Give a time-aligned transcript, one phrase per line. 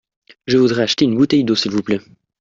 [0.47, 1.99] Je voudrais acheter une bouteille d'eau s'il vous plait.